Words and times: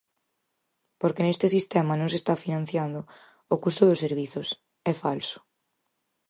Porque 1.01 1.25
neste 1.25 1.47
sistema 1.55 1.93
non 1.97 2.11
se 2.11 2.17
está 2.21 2.33
financiando 2.45 2.99
o 3.53 3.55
custo 3.63 3.83
dos 3.89 4.01
servizos, 4.05 4.47
é 4.91 4.93
falso. 5.03 5.39